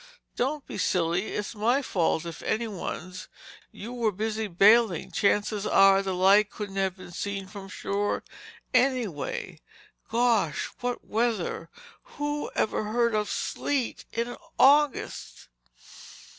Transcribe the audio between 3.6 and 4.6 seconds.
You were busy